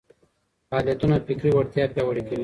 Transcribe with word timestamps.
فعالیتونه 0.69 1.15
فکري 1.27 1.51
وړتیا 1.53 1.85
پياوړې 1.93 2.23
کوي. 2.27 2.39